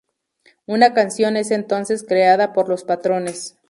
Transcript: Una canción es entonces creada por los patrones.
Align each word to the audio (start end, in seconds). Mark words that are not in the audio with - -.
Una 0.65 0.95
canción 0.95 1.37
es 1.37 1.51
entonces 1.51 2.03
creada 2.03 2.53
por 2.53 2.67
los 2.69 2.83
patrones. 2.83 3.59